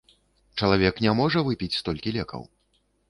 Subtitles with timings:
[0.61, 2.43] Чалавек не можа выпіць столькі лекаў.